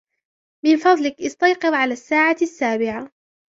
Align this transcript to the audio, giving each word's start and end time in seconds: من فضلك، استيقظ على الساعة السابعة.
من 0.65 0.77
فضلك، 0.77 1.21
استيقظ 1.27 1.73
على 1.73 1.93
الساعة 1.93 2.37
السابعة. 2.41 3.11